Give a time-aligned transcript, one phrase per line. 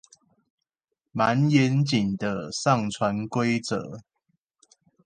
[1.11, 3.99] 滿嚴謹的上傳規則